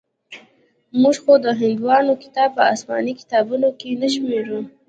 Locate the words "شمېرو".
4.15-4.59